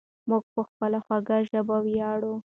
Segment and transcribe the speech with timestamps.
[0.29, 2.33] موږ په خپله خوږه ژبه ویاړو.